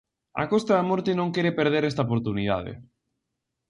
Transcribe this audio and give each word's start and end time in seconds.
A 0.41 0.45
Costa 0.51 0.73
da 0.75 0.87
Morte 0.89 1.11
non 1.19 1.33
quere 1.35 1.55
perder 1.59 1.83
esta 1.85 2.05
oportunidade. 2.07 2.71